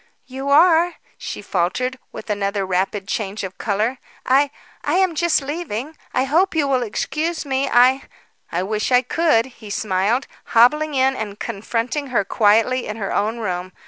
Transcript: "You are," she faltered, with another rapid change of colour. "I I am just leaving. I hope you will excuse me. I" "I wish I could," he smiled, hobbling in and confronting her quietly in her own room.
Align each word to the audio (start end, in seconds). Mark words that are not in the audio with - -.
"You 0.25 0.49
are," 0.49 0.95
she 1.15 1.43
faltered, 1.43 1.99
with 2.11 2.31
another 2.31 2.65
rapid 2.65 3.07
change 3.07 3.43
of 3.43 3.59
colour. 3.59 3.99
"I 4.25 4.49
I 4.83 4.95
am 4.95 5.13
just 5.13 5.43
leaving. 5.43 5.95
I 6.11 6.23
hope 6.23 6.55
you 6.55 6.67
will 6.67 6.81
excuse 6.81 7.45
me. 7.45 7.69
I" 7.69 8.05
"I 8.51 8.63
wish 8.63 8.91
I 8.91 9.03
could," 9.03 9.45
he 9.45 9.69
smiled, 9.69 10.25
hobbling 10.57 10.95
in 10.95 11.15
and 11.15 11.37
confronting 11.39 12.07
her 12.07 12.25
quietly 12.25 12.87
in 12.87 12.97
her 12.97 13.13
own 13.13 13.37
room. 13.37 13.73